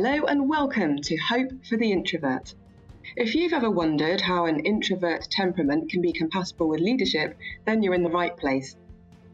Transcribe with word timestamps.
Hello 0.00 0.26
and 0.26 0.48
welcome 0.48 1.00
to 1.02 1.16
Hope 1.16 1.50
for 1.68 1.76
the 1.76 1.90
Introvert. 1.90 2.54
If 3.16 3.34
you've 3.34 3.52
ever 3.52 3.68
wondered 3.68 4.20
how 4.20 4.46
an 4.46 4.60
introvert 4.60 5.26
temperament 5.28 5.90
can 5.90 6.00
be 6.00 6.12
compatible 6.12 6.68
with 6.68 6.78
leadership, 6.78 7.36
then 7.66 7.82
you're 7.82 7.94
in 7.94 8.04
the 8.04 8.08
right 8.08 8.36
place. 8.36 8.76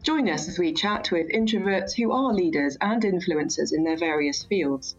Join 0.01 0.27
us 0.27 0.49
as 0.49 0.57
we 0.57 0.73
chat 0.73 1.11
with 1.11 1.29
introverts 1.29 1.93
who 1.93 2.11
are 2.11 2.33
leaders 2.33 2.79
and 2.81 3.03
influencers 3.03 3.73
in 3.73 3.83
their 3.83 3.95
various 3.95 4.41
fields. 4.41 4.95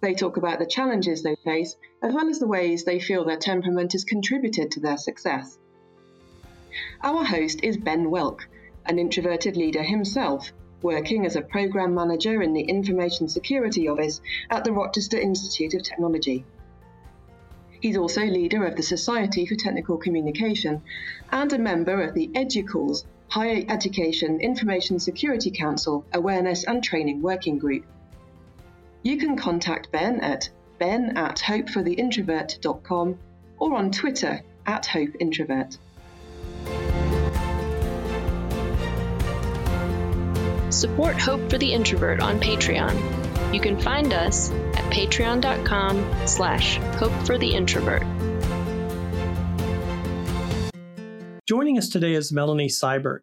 They 0.00 0.12
talk 0.12 0.38
about 0.38 0.58
the 0.58 0.66
challenges 0.66 1.22
they 1.22 1.36
face, 1.36 1.76
as 2.02 2.12
well 2.12 2.28
as 2.28 2.40
the 2.40 2.48
ways 2.48 2.82
they 2.82 2.98
feel 2.98 3.24
their 3.24 3.36
temperament 3.36 3.92
has 3.92 4.02
contributed 4.02 4.72
to 4.72 4.80
their 4.80 4.98
success. 4.98 5.56
Our 7.00 7.22
host 7.22 7.60
is 7.62 7.76
Ben 7.76 8.10
Woelk, 8.10 8.40
an 8.84 8.98
introverted 8.98 9.56
leader 9.56 9.84
himself 9.84 10.52
working 10.82 11.26
as 11.26 11.36
a 11.36 11.42
program 11.42 11.94
manager 11.94 12.42
in 12.42 12.52
the 12.52 12.62
Information 12.62 13.28
Security 13.28 13.88
Office 13.88 14.20
at 14.50 14.64
the 14.64 14.72
Rochester 14.72 15.18
Institute 15.18 15.74
of 15.74 15.82
Technology. 15.82 16.44
He's 17.80 17.96
also 17.96 18.24
leader 18.24 18.64
of 18.64 18.76
the 18.76 18.82
Society 18.82 19.46
for 19.46 19.54
Technical 19.54 19.96
Communication 19.96 20.82
and 21.30 21.52
a 21.52 21.58
member 21.58 22.00
of 22.02 22.14
the 22.14 22.30
EDUCAUSE 22.34 23.04
Higher 23.28 23.64
Education 23.68 24.40
Information 24.40 24.98
Security 24.98 25.50
Council 25.50 26.04
Awareness 26.12 26.64
and 26.64 26.82
Training 26.82 27.20
Working 27.22 27.58
Group. 27.58 27.84
You 29.02 29.18
can 29.18 29.36
contact 29.36 29.92
Ben 29.92 30.20
at 30.20 30.48
ben 30.78 31.16
at 31.16 31.36
hopefortheintrovert.com 31.38 33.18
or 33.58 33.74
on 33.74 33.90
Twitter 33.90 34.40
at 34.66 34.84
hopeintrovert. 34.84 35.78
Support 40.76 41.18
Hope 41.18 41.48
for 41.48 41.56
the 41.56 41.72
Introvert 41.72 42.20
on 42.20 42.38
Patreon. 42.38 43.54
You 43.54 43.62
can 43.62 43.80
find 43.80 44.12
us 44.12 44.50
at 44.50 44.84
patreon.com 44.92 46.26
slash 46.26 46.76
hope 46.98 47.14
for 47.24 47.38
the 47.38 47.54
introvert. 47.54 48.02
Joining 51.48 51.78
us 51.78 51.88
today 51.88 52.12
is 52.12 52.30
Melanie 52.30 52.68
Seibert. 52.68 53.20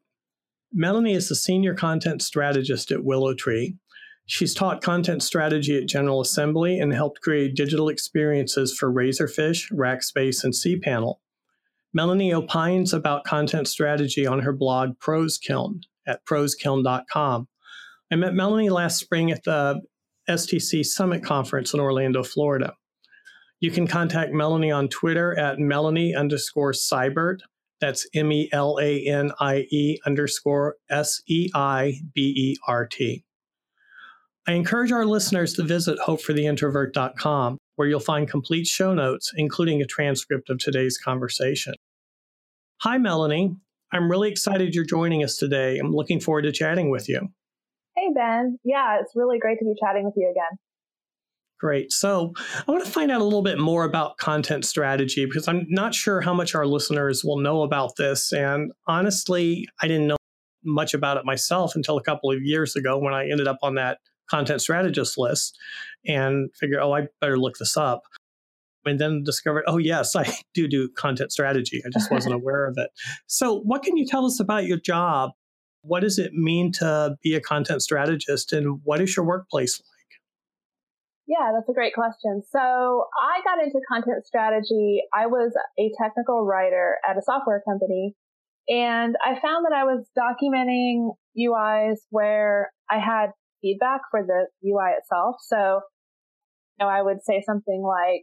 Melanie 0.74 1.14
is 1.14 1.30
the 1.30 1.36
senior 1.36 1.76
content 1.76 2.24
strategist 2.24 2.90
at 2.90 3.02
WillowTree. 3.02 3.78
She's 4.26 4.56
taught 4.56 4.82
content 4.82 5.22
strategy 5.22 5.78
at 5.78 5.88
General 5.88 6.22
Assembly 6.22 6.80
and 6.80 6.92
helped 6.92 7.22
create 7.22 7.56
digital 7.56 7.88
experiences 7.88 8.76
for 8.76 8.92
Razorfish, 8.92 9.72
Rackspace, 9.72 10.44
and 10.44 10.56
cPanel. 10.56 11.18
Melanie 11.94 12.34
opines 12.34 12.94
about 12.94 13.26
content 13.26 13.68
strategy 13.68 14.26
on 14.26 14.40
her 14.40 14.54
blog 14.54 14.98
Prosskiln 14.98 15.82
at 16.08 16.26
proskiln.com. 16.26 17.48
I 18.12 18.16
met 18.16 18.34
Melanie 18.34 18.70
last 18.70 19.00
spring 19.00 19.32
at 19.32 19.44
the 19.44 19.82
STC 20.30 20.86
Summit 20.86 21.24
Conference 21.24 21.74
in 21.74 21.80
Orlando, 21.80 22.24
Florida. 22.24 22.74
You 23.60 23.72
can 23.72 23.88
contact 23.88 24.34
Melanie 24.34 24.72
on 24.72 24.90
Twitter 24.90 25.38
at 25.38 25.58
Melanie 25.58 26.14
underscore 26.16 26.74
Seibert. 26.74 27.40
That's 27.80 28.08
M 28.14 28.32
E 28.32 28.50
L 28.52 28.78
A 28.82 29.06
N 29.06 29.32
I 29.40 29.66
E 29.72 30.00
underscore 30.06 30.76
S 30.90 31.22
E 31.28 31.50
I 31.54 32.02
B 32.14 32.34
E 32.36 32.58
R 32.68 32.86
T. 32.86 33.24
I 34.48 34.52
encourage 34.52 34.92
our 34.92 35.06
listeners 35.06 35.54
to 35.54 35.64
visit 35.64 35.98
hopefortheintrovert.com, 36.00 37.58
where 37.78 37.88
you'll 37.88 38.02
find 38.02 38.30
complete 38.30 38.68
show 38.68 38.94
notes, 38.94 39.32
including 39.38 39.82
a 39.82 39.86
transcript 39.86 40.50
of 40.50 40.60
today's 40.60 40.98
conversation. 40.98 41.76
Hi, 42.82 42.98
Melanie. 42.98 43.56
I'm 43.94 44.10
really 44.10 44.32
excited 44.32 44.74
you're 44.74 44.86
joining 44.86 45.24
us 45.24 45.38
today. 45.38 45.78
I'm 45.78 45.92
looking 45.92 46.20
forward 46.20 46.42
to 46.42 46.52
chatting 46.52 46.90
with 46.90 47.08
you. 47.08 47.30
Hey, 47.96 48.10
Ben. 48.16 48.58
Yeah, 48.64 49.00
it's 49.00 49.12
really 49.16 49.38
great 49.38 49.60
to 49.60 49.66
be 49.66 49.76
chatting 49.80 50.04
with 50.04 50.16
you 50.18 50.32
again. 50.32 50.58
Great. 51.60 51.92
So, 51.92 52.34
I 52.68 52.70
want 52.70 52.84
to 52.84 52.92
find 52.92 53.12
out 53.12 53.22
a 53.22 53.24
little 53.24 53.44
bit 53.44 53.60
more 53.60 53.86
about 53.86 54.18
content 54.18 54.66
strategy 54.66 55.26
because 55.26 55.48
I'm 55.48 55.68
not 55.70 55.94
sure 55.94 56.22
how 56.22 56.34
much 56.34 56.56
our 56.56 56.66
listeners 56.66 57.24
will 57.24 57.40
know 57.40 57.62
about 57.62 57.96
this. 57.96 58.34
And 58.34 58.72
honestly, 58.88 59.68
I 59.82 59.88
didn't 59.88 60.08
know 60.08 60.18
much 60.66 60.96
about 60.96 61.18
it 61.18 61.26
myself 61.26 61.76
until 61.76 61.98
a 61.98 62.04
couple 62.04 62.32
of 62.32 62.42
years 62.42 62.76
ago 62.76 62.98
when 62.98 63.14
I 63.14 63.30
ended 63.30 63.48
up 63.48 63.60
on 63.62 63.76
that 63.76 64.00
content 64.30 64.62
strategist 64.62 65.18
list 65.18 65.58
and 66.08 66.50
figured, 66.60 66.80
oh, 66.82 66.94
I 66.94 67.08
better 67.22 67.38
look 67.38 67.58
this 67.60 67.78
up 67.78 68.02
and 68.86 69.00
then 69.00 69.24
discovered, 69.24 69.64
oh, 69.68 69.78
yes, 69.78 70.16
I 70.16 70.32
do 70.54 70.68
do 70.68 70.90
content 70.90 71.32
strategy. 71.32 71.82
I 71.86 71.90
just 71.90 72.12
wasn't 72.12 72.36
aware 72.40 72.68
of 72.68 72.76
it. 72.78 72.90
So, 73.28 73.60
what 73.62 73.84
can 73.84 73.98
you 73.98 74.06
tell 74.06 74.26
us 74.26 74.40
about 74.40 74.66
your 74.66 74.80
job? 74.80 75.32
What 75.82 76.02
does 76.02 76.18
it 76.18 76.34
mean 76.34 76.72
to 76.74 77.16
be 77.22 77.36
a 77.36 77.42
content 77.42 77.82
strategist, 77.82 78.54
and 78.54 78.80
what 78.84 79.02
is 79.02 79.16
your 79.16 79.26
workplace 79.26 79.80
like? 79.80 79.88
Yeah, 81.26 81.52
that's 81.54 81.70
a 81.70 81.74
great 81.74 81.94
question. 81.94 82.42
So, 82.50 82.60
I 82.60 83.42
got 83.44 83.64
into 83.64 83.80
content 83.92 84.26
strategy. 84.26 85.02
I 85.14 85.28
was 85.28 85.54
a 85.80 85.92
technical 86.02 86.46
writer 86.46 86.98
at 87.08 87.18
a 87.18 87.22
software 87.22 87.62
company, 87.68 88.16
and 88.70 89.16
I 89.24 89.40
found 89.40 89.66
that 89.66 89.74
I 89.74 89.84
was 89.84 90.06
documenting 90.18 91.16
UIs 91.38 91.98
where 92.10 92.72
I 92.90 93.00
had 93.00 93.32
feedback 93.62 94.02
for 94.12 94.22
the 94.24 94.48
UI 94.68 94.92
itself. 94.98 95.38
So, 95.42 95.82
you 96.78 96.86
know, 96.86 96.88
I 96.88 97.02
would 97.02 97.24
say 97.24 97.42
something 97.46 97.82
like, 97.82 98.22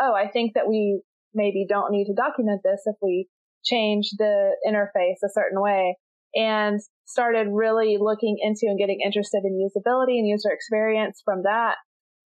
oh, 0.00 0.14
I 0.14 0.28
think 0.28 0.54
that 0.54 0.68
we 0.68 1.02
maybe 1.34 1.66
don't 1.68 1.92
need 1.92 2.06
to 2.06 2.14
document 2.14 2.60
this 2.64 2.82
if 2.86 2.96
we 3.00 3.28
change 3.64 4.10
the 4.18 4.52
interface 4.66 5.24
a 5.24 5.32
certain 5.32 5.60
way 5.60 5.96
and 6.34 6.80
started 7.04 7.48
really 7.50 7.98
looking 8.00 8.36
into 8.40 8.66
and 8.66 8.78
getting 8.78 9.00
interested 9.04 9.42
in 9.44 9.60
usability 9.60 10.18
and 10.18 10.26
user 10.26 10.50
experience 10.50 11.20
from 11.24 11.42
that 11.44 11.76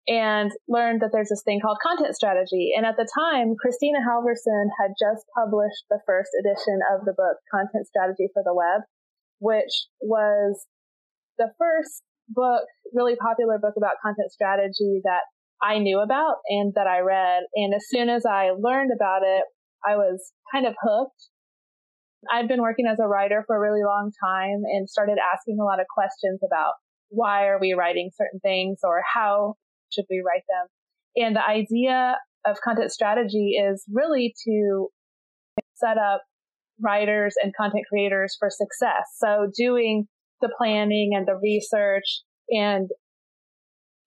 and 0.07 0.51
learned 0.67 1.01
that 1.01 1.11
there's 1.13 1.29
this 1.29 1.43
thing 1.45 1.59
called 1.61 1.77
content 1.85 2.15
strategy. 2.15 2.71
And 2.75 2.85
at 2.85 2.97
the 2.97 3.05
time, 3.05 3.53
Kristina 3.53 4.01
Halvorson 4.01 4.73
had 4.81 4.97
just 4.97 5.25
published 5.37 5.85
the 5.89 5.99
first 6.05 6.31
edition 6.41 6.79
of 6.93 7.05
the 7.05 7.13
book 7.13 7.37
Content 7.53 7.85
Strategy 7.85 8.27
for 8.33 8.41
the 8.43 8.53
Web, 8.53 8.81
which 9.39 9.85
was 10.01 10.65
the 11.37 11.53
first 11.57 12.01
book, 12.27 12.65
really 12.93 13.15
popular 13.15 13.59
book 13.61 13.75
about 13.77 14.01
content 14.01 14.31
strategy 14.31 15.01
that 15.03 15.29
I 15.61 15.79
knew 15.79 15.99
about 15.99 16.37
and 16.49 16.73
that 16.75 16.87
I 16.87 16.99
read. 16.99 17.43
And 17.55 17.73
as 17.73 17.85
soon 17.87 18.09
as 18.09 18.25
I 18.25 18.51
learned 18.57 18.91
about 18.95 19.21
it, 19.23 19.43
I 19.85 19.95
was 19.95 20.31
kind 20.51 20.65
of 20.65 20.73
hooked. 20.81 21.27
I'd 22.31 22.47
been 22.47 22.61
working 22.61 22.85
as 22.87 22.99
a 22.99 23.07
writer 23.07 23.43
for 23.47 23.55
a 23.55 23.59
really 23.59 23.83
long 23.83 24.11
time 24.23 24.61
and 24.65 24.89
started 24.89 25.17
asking 25.33 25.57
a 25.59 25.65
lot 25.65 25.79
of 25.79 25.87
questions 25.93 26.39
about 26.45 26.73
why 27.09 27.47
are 27.47 27.59
we 27.59 27.73
writing 27.73 28.09
certain 28.15 28.39
things 28.39 28.79
or 28.83 29.01
how 29.13 29.55
should 29.91 30.05
we 30.09 30.23
write 30.25 30.43
them? 30.47 30.67
And 31.15 31.35
the 31.35 31.45
idea 31.45 32.15
of 32.45 32.57
content 32.63 32.91
strategy 32.91 33.53
is 33.57 33.83
really 33.91 34.33
to 34.45 34.87
set 35.75 35.97
up 35.97 36.21
writers 36.79 37.35
and 37.41 37.55
content 37.55 37.85
creators 37.89 38.35
for 38.39 38.49
success. 38.49 39.03
So 39.17 39.47
doing 39.55 40.07
the 40.41 40.53
planning 40.57 41.11
and 41.15 41.27
the 41.27 41.39
research 41.41 42.21
and 42.49 42.89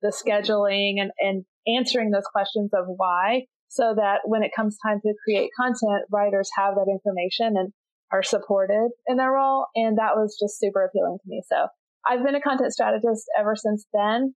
the 0.05 0.13
scheduling 0.13 1.01
and, 1.01 1.11
and 1.19 1.45
answering 1.67 2.11
those 2.11 2.29
questions 2.31 2.71
of 2.75 2.85
why 2.87 3.47
so 3.69 3.95
that 3.97 4.21
when 4.25 4.43
it 4.43 4.53
comes 4.55 4.77
time 4.87 5.01
to 5.01 5.15
create 5.25 5.51
content, 5.59 6.05
writers 6.13 6.51
have 6.57 6.75
that 6.75 6.87
information 6.89 7.57
and 7.57 7.73
are 8.13 8.23
supported 8.23 8.91
in 9.09 9.17
their 9.17 9.33
role. 9.33 9.67
And 9.75 9.99
that 9.99 10.15
was 10.15 10.37
just 10.41 10.61
super 10.61 10.85
appealing 10.85 11.19
to 11.23 11.29
me. 11.29 11.43
So 11.49 11.67
I've 12.07 12.23
been 12.23 12.35
a 12.35 12.41
content 12.41 12.73
strategist 12.73 13.25
ever 13.39 13.57
since 13.57 13.87
then. 13.93 14.35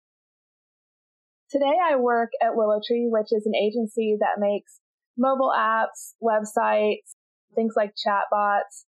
Today 1.50 1.76
I 1.84 1.96
work 1.96 2.30
at 2.42 2.52
WillowTree, 2.52 3.12
which 3.12 3.28
is 3.30 3.46
an 3.46 3.54
agency 3.54 4.16
that 4.20 4.40
makes 4.40 4.80
mobile 5.16 5.52
apps, 5.56 6.14
websites, 6.22 7.14
things 7.54 7.74
like 7.76 7.92
chatbots. 7.94 8.84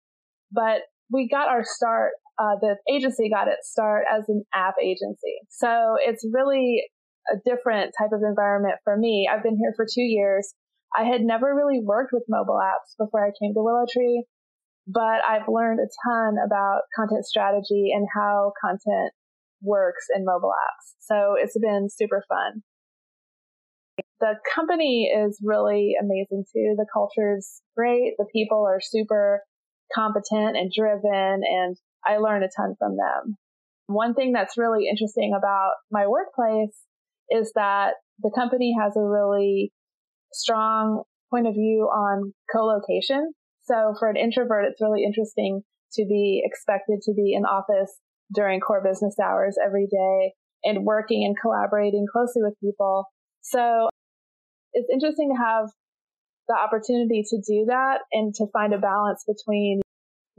But 0.51 0.81
we 1.11 1.27
got 1.27 1.49
our 1.49 1.63
start 1.65 2.13
uh, 2.39 2.55
the 2.61 2.77
agency 2.91 3.29
got 3.29 3.47
its 3.47 3.69
start 3.69 4.05
as 4.11 4.29
an 4.29 4.43
app 4.53 4.75
agency. 4.81 5.35
So 5.49 5.97
it's 5.99 6.25
really 6.31 6.83
a 7.31 7.35
different 7.45 7.93
type 7.99 8.11
of 8.13 8.21
environment 8.23 8.75
for 8.83 8.95
me. 8.97 9.29
I've 9.31 9.43
been 9.43 9.57
here 9.57 9.73
for 9.75 9.85
two 9.85 10.01
years. 10.01 10.53
I 10.97 11.03
had 11.03 11.21
never 11.21 11.53
really 11.53 11.79
worked 11.83 12.11
with 12.13 12.23
mobile 12.29 12.59
apps 12.63 12.95
before 12.97 13.25
I 13.25 13.31
came 13.39 13.53
to 13.53 13.61
Willow 13.61 13.85
Tree, 13.91 14.25
but 14.87 15.21
I've 15.27 15.47
learned 15.47 15.79
a 15.79 15.89
ton 16.07 16.37
about 16.43 16.81
content 16.95 17.25
strategy 17.25 17.91
and 17.93 18.07
how 18.15 18.53
content 18.59 19.11
works 19.61 20.05
in 20.15 20.25
mobile 20.25 20.53
apps. 20.53 20.95
So 21.01 21.35
it's 21.37 21.57
been 21.59 21.89
super 21.89 22.23
fun. 22.27 22.63
The 24.21 24.35
company 24.55 25.11
is 25.15 25.39
really 25.43 25.93
amazing 26.01 26.45
too. 26.53 26.75
The 26.77 26.87
culture 26.91 27.35
is 27.37 27.61
great. 27.77 28.13
The 28.17 28.25
people 28.33 28.65
are 28.67 28.79
super 28.81 29.43
competent 29.93 30.57
and 30.57 30.71
driven 30.75 31.41
and 31.43 31.77
I 32.05 32.17
learned 32.17 32.43
a 32.43 32.49
ton 32.55 32.75
from 32.77 32.97
them. 32.97 33.37
One 33.87 34.13
thing 34.13 34.33
that's 34.33 34.57
really 34.57 34.87
interesting 34.87 35.33
about 35.37 35.71
my 35.91 36.07
workplace 36.07 36.77
is 37.29 37.51
that 37.55 37.93
the 38.19 38.31
company 38.35 38.75
has 38.79 38.95
a 38.95 39.01
really 39.01 39.71
strong 40.33 41.03
point 41.31 41.47
of 41.47 41.53
view 41.53 41.89
on 41.91 42.33
co-location. 42.51 43.33
So 43.63 43.95
for 43.99 44.09
an 44.09 44.17
introvert, 44.17 44.65
it's 44.65 44.81
really 44.81 45.03
interesting 45.03 45.61
to 45.93 46.05
be 46.05 46.41
expected 46.45 47.01
to 47.03 47.13
be 47.13 47.33
in 47.33 47.45
office 47.45 47.99
during 48.33 48.59
core 48.59 48.83
business 48.83 49.15
hours 49.19 49.57
every 49.63 49.87
day 49.87 50.33
and 50.63 50.85
working 50.85 51.25
and 51.25 51.35
collaborating 51.39 52.05
closely 52.11 52.43
with 52.43 52.53
people 52.61 53.05
So 53.41 53.89
it's 54.73 54.89
interesting 54.91 55.33
to 55.33 55.41
have 55.41 55.69
the 56.47 56.55
opportunity 56.55 57.23
to 57.29 57.37
do 57.37 57.65
that 57.67 58.01
and 58.11 58.33
to 58.35 58.45
find 58.51 58.73
a 58.73 58.77
balance 58.77 59.23
between 59.25 59.81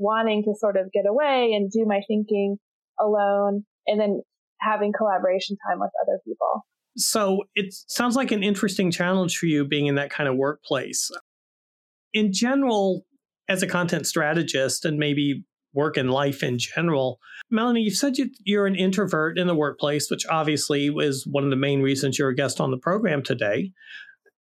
wanting 0.00 0.42
to 0.44 0.54
sort 0.58 0.76
of 0.76 0.90
get 0.92 1.04
away 1.08 1.52
and 1.54 1.70
do 1.70 1.84
my 1.86 2.00
thinking 2.08 2.56
alone 2.98 3.64
and 3.86 4.00
then 4.00 4.22
having 4.60 4.92
collaboration 4.96 5.56
time 5.68 5.78
with 5.78 5.90
other 6.02 6.18
people. 6.26 6.66
So 6.96 7.44
it 7.54 7.72
sounds 7.86 8.16
like 8.16 8.32
an 8.32 8.42
interesting 8.42 8.90
challenge 8.90 9.36
for 9.36 9.46
you 9.46 9.64
being 9.64 9.86
in 9.86 9.94
that 9.94 10.10
kind 10.10 10.28
of 10.28 10.36
workplace. 10.36 11.10
In 12.12 12.32
general, 12.32 13.04
as 13.48 13.62
a 13.62 13.66
content 13.66 14.06
strategist 14.06 14.84
and 14.84 14.98
maybe 14.98 15.44
work 15.72 15.96
and 15.96 16.10
life 16.10 16.42
in 16.42 16.58
general, 16.58 17.20
Melanie, 17.50 17.82
you've 17.82 17.94
said 17.94 18.14
you, 18.16 18.60
are 18.60 18.66
an 18.66 18.74
introvert 18.74 19.38
in 19.38 19.46
the 19.46 19.54
workplace, 19.54 20.10
which 20.10 20.26
obviously 20.26 20.88
is 20.88 21.26
one 21.26 21.44
of 21.44 21.50
the 21.50 21.56
main 21.56 21.82
reasons 21.82 22.18
you're 22.18 22.30
a 22.30 22.34
guest 22.34 22.60
on 22.60 22.70
the 22.70 22.78
program 22.78 23.22
today. 23.22 23.72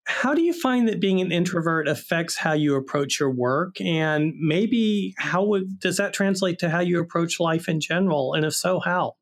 How 0.09 0.33
do 0.33 0.41
you 0.41 0.53
find 0.53 0.87
that 0.87 0.99
being 0.99 1.21
an 1.21 1.31
introvert 1.31 1.87
affects 1.87 2.35
how 2.35 2.53
you 2.53 2.75
approach 2.75 3.19
your 3.19 3.29
work? 3.29 3.79
And 3.79 4.33
maybe 4.39 5.13
how 5.19 5.45
would, 5.45 5.79
does 5.79 5.97
that 5.97 6.13
translate 6.13 6.57
to 6.59 6.69
how 6.69 6.79
you 6.79 6.99
approach 6.99 7.39
life 7.39 7.69
in 7.69 7.79
general? 7.79 8.33
And 8.33 8.43
if 8.43 8.55
so, 8.55 8.79
how? 8.79 9.13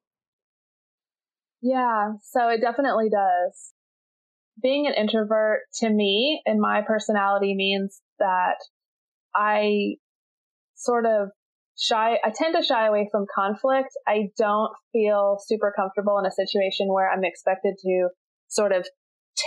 Yeah, 1.62 2.14
so 2.24 2.48
it 2.48 2.62
definitely 2.62 3.10
does. 3.10 3.74
Being 4.64 4.88
an 4.88 4.94
introvert 4.94 5.64
to 5.82 5.90
me 5.90 6.42
and 6.46 6.62
my 6.62 6.82
personality 6.88 7.54
means 7.54 8.02
that 8.20 8.56
I 9.36 9.96
sort 10.76 11.06
of 11.06 11.32
shy, 11.78 12.18
I 12.24 12.32
tend 12.34 12.56
to 12.56 12.64
shy 12.64 12.88
away 12.88 13.10
from 13.12 13.26
conflict. 13.36 13.90
I 14.08 14.30
don't 14.38 14.72
feel 14.94 15.38
super 15.46 15.74
comfortable 15.76 16.18
in 16.18 16.26
a 16.26 16.32
situation 16.32 16.88
where 16.88 17.12
I'm 17.12 17.26
expected 17.26 17.76
to 17.84 18.08
sort 18.48 18.72
of 18.72 18.88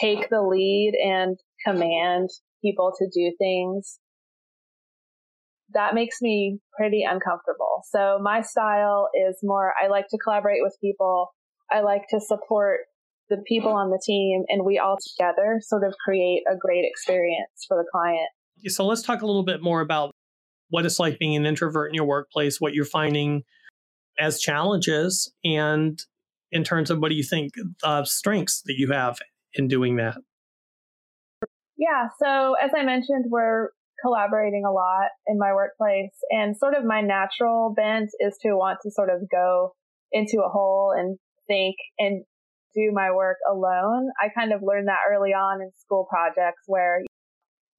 take 0.01 0.29
the 0.31 0.43
lead 0.43 0.93
and 1.03 1.37
command 1.67 2.29
people 2.63 2.93
to 2.99 3.07
do 3.07 3.35
things. 3.39 3.99
That 5.73 5.95
makes 5.95 6.21
me 6.21 6.59
pretty 6.77 7.05
uncomfortable. 7.05 7.83
So 7.91 8.19
my 8.21 8.43
style 8.43 9.09
is 9.15 9.39
more, 9.43 9.73
I 9.83 9.89
like 9.89 10.09
to 10.11 10.19
collaborate 10.19 10.63
with 10.63 10.77
people. 10.81 11.29
I 11.71 11.81
like 11.81 12.03
to 12.11 12.21
support 12.21 12.81
the 13.29 13.39
people 13.47 13.73
on 13.73 13.91
the 13.91 14.03
team 14.05 14.43
and 14.49 14.65
we 14.65 14.79
all 14.79 14.99
together 15.17 15.61
sort 15.63 15.85
of 15.85 15.95
create 16.05 16.43
a 16.51 16.57
great 16.57 16.85
experience 16.85 17.65
for 17.69 17.77
the 17.77 17.89
client. 17.93 18.29
So 18.67 18.85
let's 18.85 19.03
talk 19.03 19.23
a 19.23 19.27
little 19.27 19.45
bit 19.45 19.63
more 19.63 19.81
about 19.81 20.11
what 20.69 20.85
it's 20.85 20.99
like 20.99 21.19
being 21.19 21.37
an 21.37 21.47
introvert 21.47 21.91
in 21.91 21.95
your 21.95 22.05
workplace, 22.05 22.61
what 22.61 22.75
you're 22.75 22.85
finding 22.85 23.45
as 24.19 24.41
challenges, 24.41 25.33
and 25.45 25.99
in 26.53 26.65
terms 26.65 26.91
of 26.91 26.99
what 26.99 27.09
do 27.09 27.15
you 27.15 27.23
think 27.23 27.53
uh, 27.85 28.05
strengths 28.05 28.63
that 28.67 28.75
you 28.77 28.91
have 28.91 29.19
in 29.55 29.69
doing 29.69 29.97
that? 29.97 30.17
Yeah, 31.77 32.09
so 32.23 32.55
as 32.63 32.71
I 32.77 32.85
mentioned, 32.85 33.27
we're 33.29 33.71
collaborating 34.03 34.65
a 34.67 34.73
lot 34.73 35.09
in 35.27 35.39
my 35.39 35.53
workplace, 35.55 36.13
and 36.31 36.57
sort 36.57 36.75
of 36.75 36.85
my 36.85 37.01
natural 37.01 37.73
bent 37.75 38.11
is 38.21 38.37
to 38.43 38.53
want 38.53 38.79
to 38.83 38.91
sort 38.91 39.11
of 39.11 39.23
go 39.31 39.73
into 40.13 40.43
a 40.45 40.49
hole 40.49 40.93
and 40.97 41.19
think 41.47 41.77
and 41.99 42.25
do 42.75 42.91
my 42.93 43.11
work 43.11 43.37
alone. 43.51 44.09
I 44.21 44.29
kind 44.37 44.53
of 44.53 44.63
learned 44.63 44.89
that 44.89 45.09
early 45.11 45.31
on 45.31 45.61
in 45.61 45.71
school 45.77 46.07
projects 46.09 46.63
where 46.67 47.01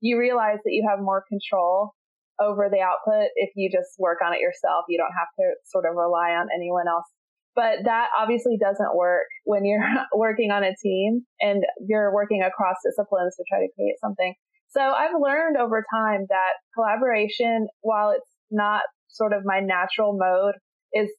you 0.02 0.20
realize 0.20 0.58
that 0.66 0.74
you 0.74 0.86
have 0.90 1.00
more 1.00 1.24
control 1.30 1.94
over 2.42 2.70
the 2.72 2.82
output 2.82 3.30
if 3.36 3.52
you 3.56 3.70
just 3.72 3.96
work 4.00 4.18
on 4.26 4.34
it 4.34 4.42
yourself. 4.42 4.86
You 4.90 4.98
don't 4.98 5.14
have 5.14 5.30
to 5.38 5.46
sort 5.70 5.86
of 5.86 5.96
rely 5.96 6.34
on 6.34 6.48
anyone 6.54 6.88
else. 6.90 7.06
But 7.56 7.84
that 7.84 8.08
obviously 8.18 8.58
doesn't 8.58 8.96
work 8.96 9.28
when 9.44 9.66
you're 9.66 9.84
working 10.16 10.52
on 10.52 10.64
a 10.64 10.76
team 10.82 11.26
and 11.40 11.64
you're 11.88 12.14
working 12.14 12.42
across 12.42 12.78
disciplines 12.84 13.36
to 13.36 13.44
try 13.50 13.60
to 13.60 13.72
create 13.76 13.96
something. 14.02 14.34
So 14.70 14.80
I've 14.80 15.20
learned 15.20 15.58
over 15.58 15.84
time 15.94 16.26
that 16.30 16.54
collaboration, 16.74 17.68
while 17.82 18.12
it's 18.12 18.32
not 18.50 18.84
sort 19.10 19.34
of 19.34 19.44
my 19.44 19.60
natural 19.60 20.18
mode, 20.18 20.56
is 20.94 21.10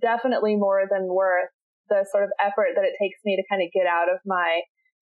definitely 0.00 0.56
more 0.56 0.84
than 0.90 1.06
worth 1.12 1.52
the 1.88 2.06
sort 2.10 2.24
of 2.24 2.30
effort 2.40 2.72
that 2.74 2.84
it 2.84 2.96
takes 3.00 3.20
me 3.24 3.36
to 3.36 3.44
kind 3.50 3.62
of 3.62 3.68
get 3.72 3.86
out 3.86 4.08
of 4.08 4.18
my 4.24 4.62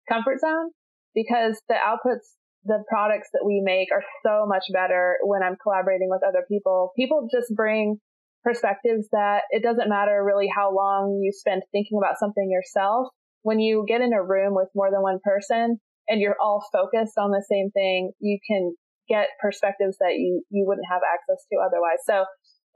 comfort 0.09 0.41
zone 0.41 0.71
because 1.15 1.61
the 1.69 1.77
outputs 1.77 2.37
the 2.65 2.83
products 2.89 3.29
that 3.33 3.43
we 3.45 3.61
make 3.65 3.89
are 3.93 4.05
so 4.23 4.47
much 4.47 4.65
better 4.73 5.19
when 5.25 5.43
I'm 5.43 5.57
collaborating 5.63 6.09
with 6.09 6.23
other 6.27 6.45
people. 6.49 6.93
People 6.97 7.29
just 7.31 7.55
bring 7.57 7.99
perspectives 8.43 9.09
that 9.13 9.43
it 9.51 9.63
doesn't 9.63 9.89
matter 9.89 10.23
really 10.25 10.49
how 10.55 10.75
long 10.75 11.21
you 11.23 11.33
spend 11.33 11.63
thinking 11.73 11.99
about 11.99 12.19
something 12.19 12.51
yourself. 12.51 13.09
When 13.43 13.59
you 13.59 13.85
get 13.89 14.01
in 14.01 14.13
a 14.13 14.23
room 14.23 14.55
with 14.55 14.69
more 14.75 14.91
than 14.91 15.03
one 15.03 15.19
person 15.23 15.79
and 16.09 16.21
you're 16.21 16.37
all 16.41 16.65
focused 16.73 17.19
on 17.19 17.31
the 17.31 17.45
same 17.49 17.71
thing, 17.71 18.13
you 18.21 18.39
can 18.47 18.75
get 19.09 19.29
perspectives 19.41 19.97
that 19.99 20.15
you, 20.15 20.43
you 20.51 20.65
wouldn't 20.67 20.87
have 20.91 21.03
access 21.03 21.45
to 21.53 21.59
otherwise. 21.59 21.99
So 22.07 22.25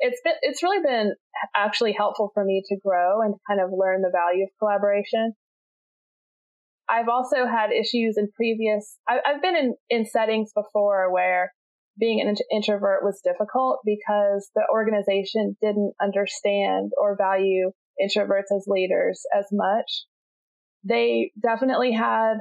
it's 0.01 0.21
been, 0.23 0.35
it's 0.43 0.63
really 0.63 0.83
been 0.85 1.15
actually 1.57 1.95
helpful 1.97 2.31
for 2.35 2.45
me 2.45 2.63
to 2.69 2.77
grow 2.85 3.23
and 3.23 3.35
kind 3.49 3.61
of 3.61 3.71
learn 3.73 4.03
the 4.03 4.11
value 4.13 4.45
of 4.45 4.51
collaboration. 4.59 5.33
I've 6.89 7.09
also 7.09 7.47
had 7.47 7.73
issues 7.73 8.17
in 8.17 8.31
previous, 8.37 8.99
I, 9.09 9.19
have 9.25 9.43
been 9.43 9.57
in, 9.57 9.75
in 9.91 10.07
settings 10.07 10.53
before 10.55 11.13
where 11.13 11.53
being 11.99 12.21
an 12.21 12.35
introvert 12.53 13.03
was 13.03 13.21
difficult 13.25 13.81
because 13.85 14.51
the 14.55 14.67
organization 14.71 15.57
didn't 15.63 15.95
understand 16.01 16.93
or 17.01 17.17
value 17.17 17.71
introverts 18.01 18.55
as 18.55 18.67
leaders 18.67 19.23
as 19.37 19.47
much. 19.53 20.05
They 20.85 21.33
definitely 21.43 21.93
had 21.93 22.35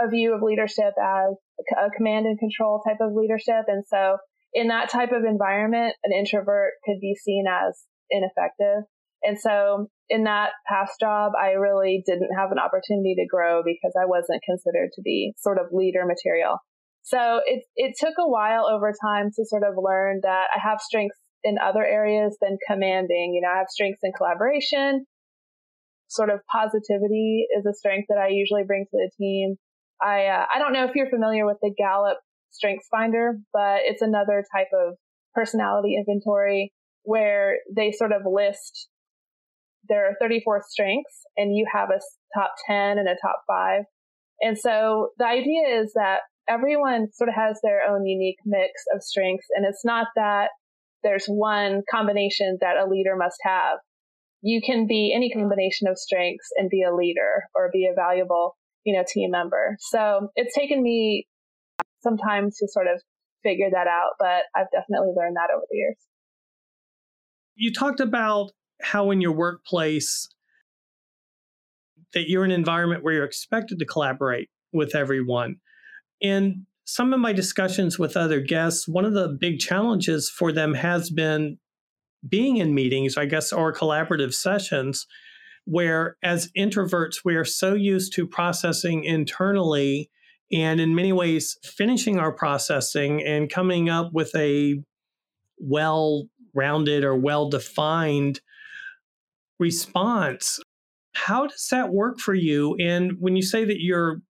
a 0.00 0.08
view 0.08 0.34
of 0.34 0.42
leadership 0.42 0.94
as 1.00 1.36
a 1.76 1.90
command 1.96 2.26
and 2.26 2.38
control 2.38 2.80
type 2.86 2.98
of 3.00 3.12
leadership. 3.14 3.66
And 3.66 3.84
so 3.86 4.18
in 4.54 4.68
that 4.68 4.90
type 4.90 5.10
of 5.12 5.24
environment, 5.24 5.94
an 6.04 6.12
introvert 6.12 6.72
could 6.84 7.00
be 7.00 7.14
seen 7.14 7.44
as 7.48 7.84
ineffective. 8.10 8.84
And 9.22 9.38
so 9.38 9.88
in 10.08 10.24
that 10.24 10.50
past 10.68 10.98
job, 11.00 11.32
I 11.40 11.52
really 11.52 12.02
didn't 12.04 12.34
have 12.36 12.50
an 12.50 12.58
opportunity 12.58 13.14
to 13.16 13.26
grow 13.30 13.62
because 13.64 13.92
I 14.00 14.06
wasn't 14.06 14.42
considered 14.42 14.90
to 14.94 15.02
be 15.02 15.34
sort 15.38 15.58
of 15.58 15.66
leader 15.72 16.04
material. 16.04 16.58
So 17.02 17.40
it, 17.44 17.64
it 17.76 17.94
took 17.98 18.14
a 18.18 18.28
while 18.28 18.66
over 18.66 18.92
time 19.04 19.30
to 19.34 19.44
sort 19.44 19.62
of 19.64 19.74
learn 19.76 20.20
that 20.22 20.46
I 20.54 20.60
have 20.62 20.80
strengths 20.80 21.18
in 21.44 21.56
other 21.58 21.84
areas 21.84 22.36
than 22.40 22.58
commanding. 22.68 23.32
You 23.34 23.42
know, 23.42 23.52
I 23.52 23.58
have 23.58 23.68
strengths 23.68 24.00
in 24.02 24.12
collaboration. 24.16 25.06
Sort 26.08 26.30
of 26.30 26.40
positivity 26.50 27.46
is 27.56 27.66
a 27.66 27.74
strength 27.74 28.06
that 28.08 28.18
I 28.18 28.28
usually 28.28 28.62
bring 28.64 28.84
to 28.84 28.96
the 28.96 29.10
team. 29.18 29.56
I, 30.00 30.26
uh, 30.26 30.46
I 30.54 30.58
don't 30.58 30.72
know 30.72 30.84
if 30.84 30.94
you're 30.94 31.10
familiar 31.10 31.46
with 31.46 31.58
the 31.60 31.72
Gallup 31.76 32.18
Strengths 32.50 32.86
Finder, 32.90 33.38
but 33.52 33.80
it's 33.82 34.02
another 34.02 34.44
type 34.54 34.68
of 34.72 34.94
personality 35.34 35.96
inventory 35.96 36.72
where 37.02 37.58
they 37.74 37.90
sort 37.90 38.12
of 38.12 38.22
list 38.24 38.88
there 39.88 40.06
are 40.06 40.16
34 40.20 40.62
strengths 40.68 41.22
and 41.36 41.56
you 41.56 41.66
have 41.72 41.90
a 41.90 42.00
top 42.38 42.54
10 42.66 42.98
and 42.98 43.08
a 43.08 43.16
top 43.20 43.42
five. 43.46 43.82
And 44.40 44.58
so 44.58 45.10
the 45.18 45.26
idea 45.26 45.80
is 45.80 45.92
that 45.94 46.20
everyone 46.48 47.08
sort 47.12 47.28
of 47.28 47.34
has 47.34 47.58
their 47.62 47.82
own 47.88 48.06
unique 48.06 48.38
mix 48.44 48.82
of 48.94 49.02
strengths. 49.02 49.46
And 49.54 49.64
it's 49.66 49.84
not 49.84 50.08
that 50.16 50.48
there's 51.02 51.26
one 51.26 51.82
combination 51.90 52.58
that 52.60 52.76
a 52.76 52.88
leader 52.88 53.16
must 53.16 53.38
have. 53.42 53.78
You 54.40 54.60
can 54.64 54.86
be 54.86 55.12
any 55.14 55.30
combination 55.30 55.88
of 55.88 55.98
strengths 55.98 56.48
and 56.56 56.68
be 56.68 56.82
a 56.82 56.94
leader 56.94 57.44
or 57.54 57.70
be 57.72 57.86
a 57.90 57.94
valuable, 57.94 58.56
you 58.84 58.96
know, 58.96 59.04
team 59.06 59.30
member. 59.30 59.76
So 59.80 60.28
it's 60.34 60.54
taken 60.54 60.82
me 60.82 61.26
some 62.02 62.16
time 62.16 62.50
to 62.50 62.68
sort 62.68 62.88
of 62.88 63.00
figure 63.42 63.70
that 63.72 63.86
out, 63.86 64.12
but 64.18 64.44
I've 64.54 64.70
definitely 64.72 65.12
learned 65.16 65.36
that 65.36 65.50
over 65.54 65.64
the 65.70 65.76
years. 65.76 65.96
You 67.54 67.72
talked 67.72 68.00
about 68.00 68.52
how 68.80 69.10
in 69.10 69.20
your 69.20 69.32
workplace 69.32 70.28
that 72.14 72.28
you're 72.28 72.44
in 72.44 72.50
an 72.50 72.58
environment 72.58 73.02
where 73.02 73.14
you're 73.14 73.24
expected 73.24 73.78
to 73.78 73.84
collaborate 73.84 74.48
with 74.72 74.94
everyone. 74.94 75.56
In 76.22 76.66
some 76.84 77.12
of 77.12 77.20
my 77.20 77.32
discussions 77.32 77.98
with 77.98 78.16
other 78.16 78.40
guests, 78.40 78.88
one 78.88 79.04
of 79.04 79.12
the 79.12 79.28
big 79.28 79.58
challenges 79.58 80.30
for 80.30 80.52
them 80.52 80.74
has 80.74 81.10
been 81.10 81.58
being 82.26 82.58
in 82.58 82.74
meetings, 82.74 83.16
I 83.16 83.26
guess, 83.26 83.52
or 83.52 83.72
collaborative 83.72 84.32
sessions 84.32 85.06
where 85.64 86.16
as 86.22 86.50
introverts 86.56 87.18
we 87.24 87.36
are 87.36 87.44
so 87.44 87.74
used 87.74 88.12
to 88.14 88.26
processing 88.26 89.04
internally 89.04 90.10
and 90.52 90.80
in 90.80 90.94
many 90.94 91.12
ways 91.12 91.56
finishing 91.64 92.18
our 92.18 92.32
processing 92.32 93.22
and 93.22 93.50
coming 93.50 93.88
up 93.88 94.12
with 94.12 94.34
a 94.34 94.82
well 95.58 96.24
rounded 96.54 97.04
or 97.04 97.16
well 97.16 97.48
defined 97.48 98.40
response. 99.58 100.60
How 101.14 101.46
does 101.46 101.68
that 101.70 101.92
work 101.92 102.18
for 102.18 102.34
you? 102.34 102.76
And 102.80 103.12
when 103.20 103.36
you 103.36 103.42
say 103.42 103.64
that 103.64 103.80
you're, 103.80 104.20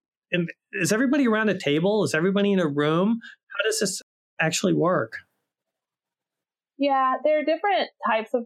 is 0.72 0.92
everybody 0.92 1.26
around 1.26 1.48
a 1.48 1.58
table? 1.58 2.04
Is 2.04 2.14
everybody 2.14 2.52
in 2.52 2.58
a 2.58 2.66
room? 2.66 3.20
How 3.48 3.64
does 3.64 3.80
this 3.80 4.00
actually 4.40 4.74
work? 4.74 5.12
Yeah, 6.78 7.14
there 7.24 7.38
are 7.38 7.44
different 7.44 7.90
types 8.10 8.30
of 8.34 8.44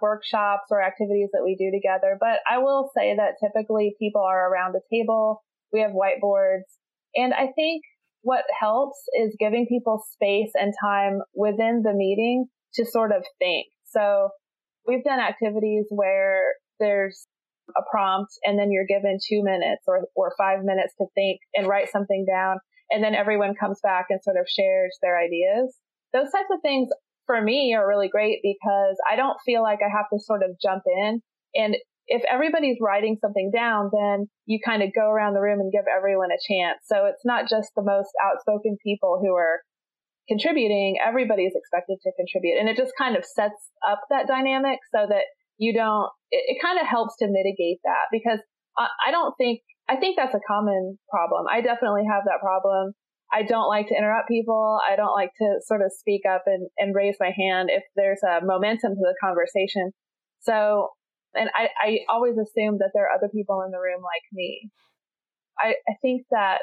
workshops 0.00 0.64
or 0.70 0.82
activities 0.82 1.30
that 1.32 1.42
we 1.44 1.56
do 1.56 1.70
together, 1.70 2.16
but 2.20 2.40
I 2.50 2.58
will 2.58 2.90
say 2.96 3.16
that 3.16 3.34
typically 3.42 3.94
people 3.98 4.22
are 4.22 4.52
around 4.52 4.74
a 4.74 4.80
table 4.94 5.42
We 5.72 5.80
have 5.80 5.92
whiteboards. 5.92 6.68
And 7.14 7.32
I 7.32 7.48
think 7.54 7.82
what 8.22 8.44
helps 8.58 8.98
is 9.18 9.36
giving 9.38 9.66
people 9.66 10.04
space 10.12 10.50
and 10.54 10.72
time 10.84 11.20
within 11.34 11.82
the 11.82 11.92
meeting 11.94 12.46
to 12.74 12.84
sort 12.84 13.12
of 13.12 13.24
think. 13.38 13.66
So 13.84 14.30
we've 14.86 15.04
done 15.04 15.18
activities 15.18 15.86
where 15.90 16.42
there's 16.78 17.26
a 17.76 17.82
prompt 17.90 18.32
and 18.44 18.58
then 18.58 18.70
you're 18.70 18.86
given 18.86 19.18
two 19.22 19.42
minutes 19.42 19.84
or, 19.86 20.02
or 20.14 20.34
five 20.38 20.60
minutes 20.62 20.94
to 20.98 21.06
think 21.14 21.40
and 21.54 21.66
write 21.66 21.90
something 21.90 22.24
down. 22.28 22.58
And 22.90 23.02
then 23.02 23.14
everyone 23.14 23.54
comes 23.54 23.80
back 23.82 24.06
and 24.10 24.20
sort 24.22 24.36
of 24.36 24.46
shares 24.48 24.96
their 25.00 25.18
ideas. 25.18 25.74
Those 26.12 26.30
types 26.30 26.50
of 26.52 26.60
things 26.62 26.88
for 27.26 27.40
me 27.40 27.74
are 27.74 27.88
really 27.88 28.08
great 28.08 28.40
because 28.42 28.96
I 29.10 29.16
don't 29.16 29.38
feel 29.46 29.62
like 29.62 29.78
I 29.80 29.90
have 29.90 30.06
to 30.12 30.22
sort 30.22 30.42
of 30.42 30.56
jump 30.60 30.82
in. 30.86 31.22
And 31.54 31.76
if 32.06 32.22
everybody's 32.30 32.78
writing 32.80 33.16
something 33.20 33.50
down, 33.54 33.90
then 33.92 34.28
you 34.46 34.58
kind 34.64 34.82
of 34.82 34.90
go 34.94 35.08
around 35.08 35.34
the 35.34 35.40
room 35.40 35.60
and 35.60 35.72
give 35.72 35.84
everyone 35.88 36.30
a 36.30 36.42
chance. 36.52 36.80
So 36.84 37.06
it's 37.06 37.24
not 37.24 37.48
just 37.48 37.70
the 37.76 37.82
most 37.82 38.10
outspoken 38.22 38.76
people 38.84 39.20
who 39.22 39.34
are 39.34 39.60
contributing. 40.28 40.98
Everybody 41.04 41.44
is 41.44 41.54
expected 41.56 41.98
to 42.02 42.12
contribute. 42.18 42.58
And 42.58 42.68
it 42.68 42.76
just 42.76 42.92
kind 42.98 43.16
of 43.16 43.24
sets 43.24 43.70
up 43.88 44.00
that 44.10 44.26
dynamic 44.26 44.78
so 44.94 45.06
that 45.08 45.24
you 45.62 45.72
don't, 45.72 46.10
it, 46.34 46.42
it 46.50 46.58
kind 46.60 46.80
of 46.80 46.86
helps 46.86 47.14
to 47.22 47.30
mitigate 47.30 47.78
that 47.84 48.10
because 48.10 48.40
I, 48.76 48.88
I 49.06 49.10
don't 49.12 49.32
think, 49.38 49.60
I 49.88 49.94
think 49.94 50.16
that's 50.16 50.34
a 50.34 50.42
common 50.46 50.98
problem. 51.08 51.46
I 51.46 51.60
definitely 51.60 52.02
have 52.10 52.24
that 52.26 52.42
problem. 52.42 52.94
I 53.32 53.44
don't 53.44 53.68
like 53.68 53.86
to 53.88 53.94
interrupt 53.96 54.28
people. 54.28 54.80
I 54.82 54.96
don't 54.96 55.14
like 55.14 55.30
to 55.38 55.60
sort 55.64 55.80
of 55.80 55.92
speak 55.96 56.22
up 56.28 56.42
and, 56.46 56.68
and 56.78 56.94
raise 56.94 57.14
my 57.20 57.30
hand 57.30 57.70
if 57.70 57.84
there's 57.94 58.20
a 58.26 58.44
momentum 58.44 58.94
to 58.94 59.00
the 59.00 59.14
conversation. 59.22 59.92
So, 60.40 60.88
and 61.34 61.48
I, 61.54 61.68
I 61.80 61.98
always 62.10 62.34
assume 62.34 62.78
that 62.78 62.90
there 62.92 63.04
are 63.04 63.16
other 63.16 63.30
people 63.32 63.62
in 63.64 63.70
the 63.70 63.78
room 63.78 64.02
like 64.02 64.26
me. 64.32 64.68
I, 65.58 65.74
I 65.88 65.94
think 66.02 66.26
that 66.32 66.58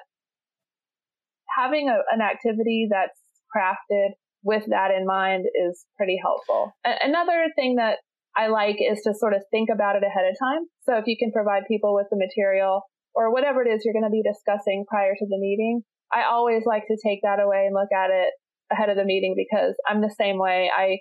having 1.57 1.87
a, 1.87 2.03
an 2.11 2.21
activity 2.21 2.87
that's 2.91 3.17
crafted 3.55 4.09
with 4.43 4.65
that 4.69 4.91
in 4.91 5.05
mind 5.05 5.45
is 5.55 5.85
pretty 5.97 6.19
helpful. 6.21 6.73
A- 6.85 6.99
another 7.01 7.47
thing 7.55 7.75
that 7.77 7.99
I 8.35 8.47
like 8.47 8.77
is 8.79 9.01
to 9.03 9.13
sort 9.13 9.33
of 9.33 9.41
think 9.51 9.69
about 9.73 9.95
it 9.95 10.03
ahead 10.03 10.25
of 10.29 10.37
time. 10.39 10.65
So 10.83 10.97
if 10.97 11.05
you 11.07 11.17
can 11.17 11.31
provide 11.31 11.63
people 11.67 11.93
with 11.93 12.07
the 12.09 12.17
material 12.17 12.83
or 13.15 13.33
whatever 13.33 13.61
it 13.61 13.69
is 13.69 13.83
you're 13.83 13.93
going 13.93 14.05
to 14.05 14.09
be 14.09 14.23
discussing 14.23 14.85
prior 14.87 15.13
to 15.13 15.25
the 15.27 15.37
meeting, 15.37 15.81
I 16.13 16.23
always 16.29 16.63
like 16.65 16.83
to 16.87 16.97
take 17.03 17.19
that 17.23 17.39
away 17.39 17.65
and 17.65 17.73
look 17.73 17.91
at 17.91 18.09
it 18.11 18.33
ahead 18.71 18.89
of 18.89 18.97
the 18.97 19.05
meeting 19.05 19.35
because 19.35 19.75
I'm 19.87 20.01
the 20.01 20.13
same 20.17 20.37
way. 20.37 20.69
I 20.75 20.99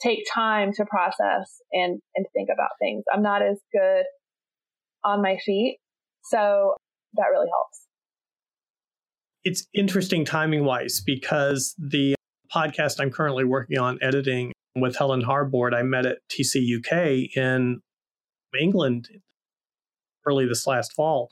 take 0.00 0.20
time 0.32 0.72
to 0.74 0.84
process 0.84 1.60
and, 1.72 2.00
and 2.14 2.26
think 2.32 2.48
about 2.52 2.70
things. 2.80 3.04
I'm 3.12 3.22
not 3.22 3.42
as 3.42 3.58
good 3.72 4.04
on 5.04 5.22
my 5.22 5.36
feet. 5.44 5.78
So 6.24 6.74
that 7.14 7.26
really 7.30 7.48
helps. 7.48 7.80
It's 9.44 9.66
interesting 9.74 10.24
timing 10.24 10.64
wise 10.64 11.00
because 11.04 11.74
the 11.78 12.14
podcast 12.54 13.00
I'm 13.00 13.10
currently 13.10 13.44
working 13.44 13.78
on 13.78 13.98
editing 14.02 14.52
with 14.80 14.96
Helen 14.96 15.22
Harbord, 15.22 15.74
I 15.74 15.82
met 15.82 16.06
at 16.06 16.18
TCUK 16.28 17.36
in 17.36 17.80
England 18.58 19.08
early 20.26 20.46
this 20.46 20.66
last 20.66 20.92
fall. 20.92 21.30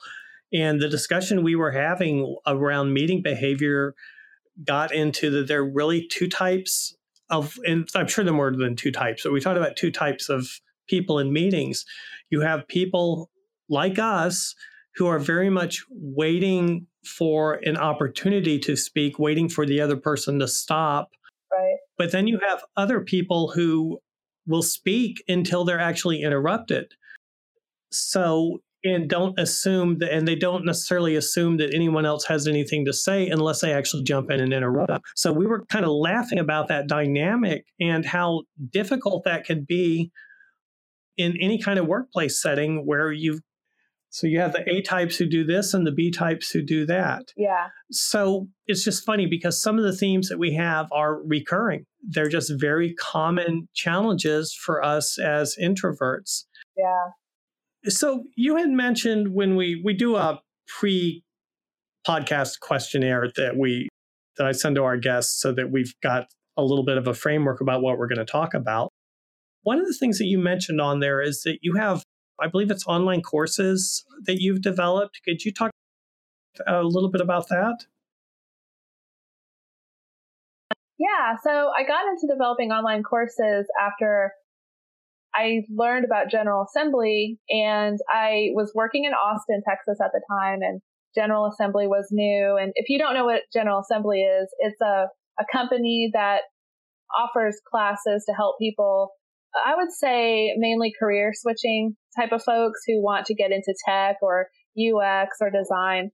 And 0.53 0.81
the 0.81 0.89
discussion 0.89 1.43
we 1.43 1.57
were 1.57 1.73
having 1.73 2.37
around 2.47 2.93
meeting 2.93 3.23
behavior 3.23 3.95
got 4.65 4.95
into 4.95 5.31
that 5.31 5.49
there 5.49 5.61
are 5.61 5.71
really 5.71 6.07
two 6.07 6.29
types 6.29 6.95
of, 7.29 7.59
and 7.65 7.89
I'm 7.95 8.07
sure 8.07 8.25
there 8.25 8.33
are 8.33 8.37
more 8.37 8.53
than 8.53 8.77
two 8.77 8.93
types, 8.93 9.25
but 9.25 9.33
we 9.33 9.41
talked 9.41 9.59
about 9.59 9.77
two 9.77 9.91
types 9.91 10.29
of 10.29 10.49
people 10.89 11.19
in 11.19 11.33
meetings. 11.33 11.85
You 12.31 12.41
have 12.41 12.69
people 12.69 13.31
like 13.69 13.99
us 13.99 14.55
who 14.95 15.07
are 15.07 15.19
very 15.19 15.51
much 15.51 15.85
waiting 15.91 16.87
for 17.05 17.55
an 17.65 17.77
opportunity 17.77 18.59
to 18.61 18.77
speak, 18.77 19.19
waiting 19.19 19.49
for 19.49 19.67
the 19.67 19.81
other 19.81 19.97
person 19.97 20.39
to 20.39 20.49
stop. 20.49 21.11
But 21.99 22.13
then 22.13 22.27
you 22.27 22.39
have 22.47 22.65
other 22.77 23.01
people 23.01 23.51
who 23.53 23.99
will 24.47 24.63
speak 24.63 25.23
until 25.29 25.65
they're 25.65 25.81
actually 25.81 26.23
interrupted. 26.23 26.93
So 27.91 28.61
and 28.85 29.09
don't 29.09 29.39
assume 29.39 29.99
that, 29.99 30.13
and 30.13 30.29
they 30.29 30.35
don't 30.37 30.65
necessarily 30.65 31.17
assume 31.17 31.57
that 31.57 31.75
anyone 31.75 32.07
else 32.07 32.25
has 32.27 32.47
anything 32.47 32.85
to 32.85 32.93
say 32.93 33.29
unless 33.29 33.61
they 33.61 33.73
actually 33.73 34.05
jump 34.05 34.31
in 34.31 34.41
and 34.41 34.53
interrupt. 34.53 34.93
So 35.17 35.33
we 35.33 35.47
were 35.47 35.65
kind 35.67 35.85
of 35.85 35.91
laughing 35.91 36.39
about 36.39 36.69
that 36.69 36.87
dynamic 36.87 37.65
and 37.81 38.05
how 38.05 38.43
difficult 38.71 39.25
that 39.25 39.45
can 39.45 39.65
be 39.65 40.13
in 41.17 41.37
any 41.41 41.59
kind 41.61 41.79
of 41.79 41.87
workplace 41.87 42.41
setting 42.41 42.87
where 42.87 43.11
you've 43.11 43.41
so 44.17 44.27
you 44.27 44.41
have 44.41 44.55
the 44.55 44.67
A 44.67 44.81
types 44.81 45.19
who 45.19 45.27
do 45.27 45.45
this 45.45 45.75
and 45.75 45.87
the 45.87 45.93
B 45.93 46.11
types 46.11 46.49
who 46.49 46.63
do 46.63 46.87
that. 46.87 47.35
Yeah. 47.37 47.67
So 47.91 48.49
it's 48.67 48.83
just 48.83 49.05
funny 49.05 49.27
because 49.27 49.61
some 49.61 49.77
of 49.77 49.85
the 49.85 49.95
themes 49.95 50.31
that 50.31 50.39
we 50.39 50.55
have 50.55 50.87
are 50.91 51.23
recurring. 51.23 51.85
They're 52.03 52.31
just 52.31 52.51
very 52.57 52.95
common 52.95 53.69
challenges 53.75 54.55
for 54.59 54.83
us 54.83 55.19
as 55.19 55.55
introverts. 55.63 56.45
Yeah. 56.79 57.91
So 57.91 58.25
you 58.37 58.57
had 58.57 58.71
mentioned 58.71 59.35
when 59.35 59.55
we 59.55 59.83
we 59.85 59.93
do 59.93 60.17
a 60.17 60.41
pre 60.67 61.23
podcast 62.09 62.61
questionnaire 62.61 63.31
that 63.37 63.59
we 63.59 63.91
that 64.39 64.47
I 64.47 64.53
send 64.53 64.77
to 64.77 64.85
our 64.85 64.97
guests 64.97 65.39
so 65.39 65.53
that 65.53 65.71
we've 65.71 65.93
got 66.03 66.29
a 66.57 66.63
little 66.63 66.87
bit 66.87 66.97
of 66.97 67.07
a 67.07 67.13
framework 67.13 67.61
about 67.61 67.83
what 67.83 67.99
we're 67.99 68.09
going 68.09 68.17
to 68.17 68.25
talk 68.25 68.55
about. 68.55 68.91
One 69.65 69.79
of 69.79 69.87
the 69.87 69.93
things 69.93 70.17
that 70.17 70.25
you 70.25 70.39
mentioned 70.39 70.81
on 70.81 71.01
there 71.01 71.21
is 71.21 71.43
that 71.43 71.59
you 71.61 71.75
have 71.75 72.03
I 72.41 72.49
believe 72.49 72.71
it's 72.71 72.87
online 72.87 73.23
courses 73.23 74.05
that 74.25 74.41
you've 74.41 74.63
developed. 74.63 75.21
Could 75.25 75.45
you 75.45 75.53
talk 75.53 75.71
a 76.67 76.83
little 76.83 77.11
bit 77.11 77.21
about 77.21 77.49
that? 77.49 77.85
Yeah, 80.99 81.37
so 81.43 81.71
I 81.77 81.85
got 81.85 82.07
into 82.09 82.33
developing 82.33 82.71
online 82.71 83.03
courses 83.03 83.67
after 83.81 84.33
I 85.35 85.63
learned 85.71 86.07
about 86.07 86.31
General 86.31 86.65
Assembly 86.65 87.39
and 87.51 87.99
I 88.11 88.49
was 88.55 88.73
working 88.75 89.05
in 89.05 89.13
Austin, 89.13 89.63
Texas 89.69 89.99
at 90.03 90.13
the 90.13 90.23
time 90.31 90.61
and 90.63 90.81
General 91.15 91.47
Assembly 91.47 91.87
was 91.87 92.09
new. 92.11 92.57
And 92.61 92.73
if 92.77 92.89
you 92.89 92.99
don't 92.99 93.15
know 93.15 93.27
what 93.27 93.43
General 93.53 93.81
Assembly 93.81 94.23
is, 94.23 94.49
it's 94.61 94.81
a, 94.81 95.09
a 95.39 95.45
company 95.53 96.11
that 96.15 96.43
offers 97.19 97.61
classes 97.71 98.25
to 98.27 98.35
help 98.35 98.59
people, 98.59 99.11
I 99.55 99.75
would 99.77 99.93
say 99.93 100.55
mainly 100.57 100.93
career 100.99 101.33
switching 101.35 101.97
type 102.19 102.33
of 102.33 102.43
folks 102.43 102.81
who 102.87 103.03
want 103.03 103.27
to 103.27 103.35
get 103.35 103.53
into 103.53 103.75
tech 103.87 104.17
or 104.23 104.49
UX 104.77 105.37
or 105.41 105.51
design 105.51 106.11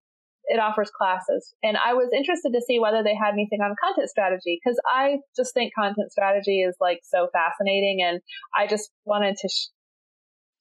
it 0.47 0.59
offers 0.59 0.91
classes. 0.91 1.55
And 1.63 1.77
I 1.77 1.95
was 1.95 2.11
interested 2.15 2.53
to 2.53 2.61
see 2.67 2.79
whether 2.81 3.03
they 3.03 3.15
had 3.15 3.33
anything 3.33 3.61
on 3.61 3.75
content 3.83 4.11
strategy 4.11 4.59
because 4.63 4.79
I 4.93 5.19
just 5.37 5.55
think 5.55 5.73
content 5.75 6.11
strategy 6.11 6.63
is 6.63 6.77
like 6.81 7.01
so 7.05 7.29
fascinating 7.33 8.01
and 8.05 8.21
I 8.57 8.67
just 8.67 8.91
wanted 9.05 9.37
to 9.37 9.49
sh- 9.49 9.69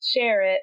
share 0.03 0.43
it 0.43 0.61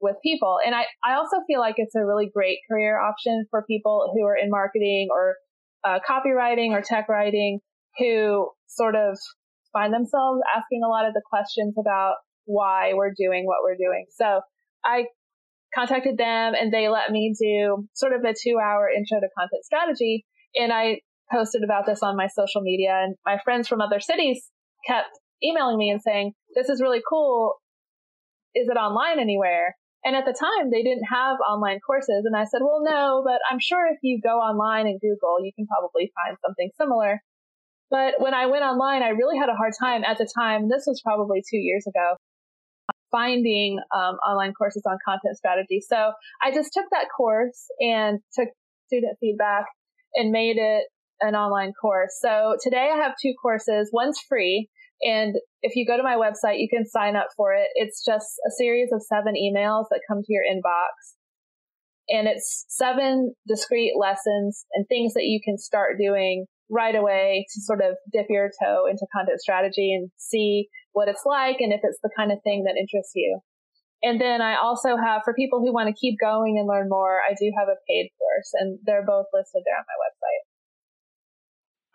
with 0.00 0.16
people. 0.22 0.58
And 0.64 0.74
I, 0.74 0.84
I 1.04 1.14
also 1.14 1.38
feel 1.46 1.60
like 1.60 1.76
it's 1.78 1.94
a 1.94 2.04
really 2.04 2.30
great 2.32 2.58
career 2.70 3.00
option 3.00 3.46
for 3.50 3.64
people 3.64 4.12
who 4.14 4.24
are 4.26 4.36
in 4.36 4.50
marketing 4.50 5.08
or 5.10 5.36
uh, 5.84 5.98
copywriting 6.08 6.70
or 6.70 6.82
tech 6.82 7.08
writing 7.08 7.60
who 7.98 8.50
sort 8.66 8.94
of 8.94 9.18
find 9.72 9.92
themselves 9.92 10.40
asking 10.54 10.82
a 10.84 10.88
lot 10.88 11.06
of 11.06 11.14
the 11.14 11.22
questions 11.28 11.74
about 11.78 12.16
why 12.44 12.92
we're 12.94 13.12
doing 13.16 13.44
what 13.46 13.58
we're 13.62 13.76
doing. 13.76 14.06
So 14.16 14.40
I 14.84 15.04
contacted 15.74 16.18
them 16.18 16.54
and 16.54 16.72
they 16.72 16.88
let 16.88 17.10
me 17.10 17.34
do 17.38 17.88
sort 17.94 18.12
of 18.12 18.22
a 18.24 18.34
two 18.34 18.58
hour 18.58 18.88
intro 18.88 19.20
to 19.20 19.28
content 19.36 19.64
strategy. 19.64 20.24
And 20.54 20.72
I 20.72 21.00
posted 21.32 21.62
about 21.64 21.86
this 21.86 22.02
on 22.02 22.16
my 22.16 22.26
social 22.26 22.60
media 22.60 23.00
and 23.02 23.16
my 23.24 23.38
friends 23.42 23.68
from 23.68 23.80
other 23.80 24.00
cities 24.00 24.50
kept 24.86 25.08
emailing 25.42 25.78
me 25.78 25.90
and 25.90 26.00
saying, 26.02 26.32
this 26.54 26.68
is 26.68 26.80
really 26.80 27.02
cool. 27.08 27.54
Is 28.54 28.68
it 28.68 28.76
online 28.76 29.18
anywhere? 29.18 29.74
And 30.04 30.16
at 30.16 30.24
the 30.24 30.34
time, 30.34 30.70
they 30.70 30.82
didn't 30.82 31.04
have 31.04 31.36
online 31.48 31.78
courses. 31.78 32.24
And 32.26 32.36
I 32.36 32.44
said, 32.44 32.60
well, 32.60 32.82
no, 32.82 33.22
but 33.24 33.38
I'm 33.48 33.60
sure 33.60 33.86
if 33.86 33.98
you 34.02 34.20
go 34.20 34.38
online 34.38 34.86
and 34.86 35.00
Google, 35.00 35.38
you 35.40 35.52
can 35.54 35.66
probably 35.66 36.10
find 36.12 36.36
something 36.44 36.70
similar. 36.76 37.22
But 37.88 38.14
when 38.18 38.34
I 38.34 38.46
went 38.46 38.64
online, 38.64 39.02
I 39.02 39.10
really 39.10 39.38
had 39.38 39.48
a 39.48 39.54
hard 39.54 39.72
time 39.78 40.02
at 40.02 40.18
the 40.18 40.28
time. 40.36 40.68
This 40.68 40.84
was 40.86 41.00
probably 41.04 41.42
two 41.48 41.58
years 41.58 41.86
ago 41.86 42.16
finding 43.12 43.78
um, 43.94 44.16
online 44.26 44.54
courses 44.54 44.82
on 44.88 44.96
content 45.06 45.36
strategy. 45.36 45.80
So 45.86 46.12
I 46.42 46.50
just 46.50 46.72
took 46.72 46.86
that 46.90 47.06
course 47.16 47.66
and 47.80 48.18
took 48.34 48.48
student 48.86 49.16
feedback 49.20 49.66
and 50.14 50.32
made 50.32 50.56
it 50.56 50.84
an 51.20 51.36
online 51.36 51.72
course. 51.80 52.18
So 52.20 52.56
today 52.62 52.90
I 52.92 52.96
have 52.96 53.12
two 53.22 53.34
courses. 53.40 53.90
One's 53.92 54.18
free. 54.28 54.68
And 55.02 55.36
if 55.62 55.76
you 55.76 55.86
go 55.86 55.96
to 55.96 56.02
my 56.02 56.16
website, 56.16 56.58
you 56.58 56.68
can 56.68 56.86
sign 56.86 57.16
up 57.16 57.28
for 57.36 57.54
it. 57.54 57.68
It's 57.74 58.04
just 58.04 58.26
a 58.46 58.50
series 58.56 58.90
of 58.92 59.02
seven 59.02 59.34
emails 59.34 59.84
that 59.90 60.00
come 60.08 60.22
to 60.22 60.32
your 60.32 60.42
inbox. 60.42 61.16
And 62.08 62.26
it's 62.26 62.64
seven 62.68 63.34
discrete 63.46 63.92
lessons 63.98 64.64
and 64.74 64.86
things 64.88 65.14
that 65.14 65.24
you 65.24 65.40
can 65.44 65.58
start 65.58 65.96
doing 65.98 66.46
right 66.72 66.96
away 66.96 67.44
to 67.52 67.60
sort 67.60 67.80
of 67.80 67.96
dip 68.12 68.26
your 68.30 68.50
toe 68.60 68.86
into 68.90 69.06
content 69.14 69.40
strategy 69.40 69.92
and 69.92 70.10
see 70.16 70.68
what 70.92 71.06
it's 71.06 71.22
like 71.26 71.56
and 71.60 71.72
if 71.72 71.80
it's 71.84 71.98
the 72.02 72.10
kind 72.16 72.32
of 72.32 72.38
thing 72.42 72.64
that 72.64 72.80
interests 72.80 73.12
you. 73.14 73.38
And 74.02 74.20
then 74.20 74.40
I 74.40 74.56
also 74.56 74.96
have, 74.96 75.22
for 75.24 75.32
people 75.34 75.60
who 75.60 75.72
want 75.72 75.88
to 75.88 75.94
keep 75.94 76.16
going 76.20 76.58
and 76.58 76.66
learn 76.66 76.88
more, 76.88 77.20
I 77.28 77.34
do 77.38 77.52
have 77.56 77.68
a 77.68 77.78
paid 77.88 78.10
course, 78.18 78.50
and 78.54 78.78
they're 78.84 79.06
both 79.06 79.26
listed 79.32 79.62
there 79.64 79.76
on 79.76 79.84
my 79.86 79.94
website. 80.02 80.42